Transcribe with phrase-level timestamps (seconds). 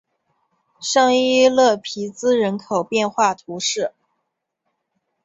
[0.81, 3.93] 圣伊勒皮兹人口变化图示